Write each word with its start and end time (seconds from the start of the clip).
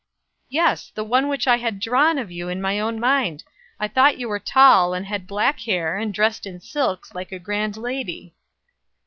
"Yes, 0.49 0.89
the 0.95 1.03
one 1.03 1.27
which 1.27 1.47
I 1.47 1.57
had 1.57 1.79
drawn 1.79 2.17
of 2.17 2.31
you 2.31 2.49
in 2.49 2.59
my 2.59 2.79
own 2.79 2.99
mind. 2.99 3.43
I 3.79 3.87
thought 3.87 4.17
you 4.17 4.29
were 4.29 4.39
tall, 4.39 4.95
and 4.95 5.05
had 5.05 5.27
black 5.27 5.59
hair, 5.59 5.95
and 5.95 6.11
dressed 6.11 6.47
in 6.47 6.59
silks, 6.59 7.13
like 7.13 7.31
a 7.31 7.37
grand 7.37 7.77
lady." 7.77 8.33